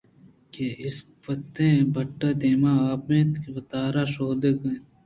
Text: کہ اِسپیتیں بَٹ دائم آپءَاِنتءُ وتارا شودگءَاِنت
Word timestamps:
کہ 0.53 0.65
اِسپیتیں 0.85 1.75
بَٹ 1.93 2.19
دائم 2.39 2.63
آپءَاِنتءُ 2.93 3.41
وتارا 3.55 4.03
شودگءَاِنت 4.13 4.85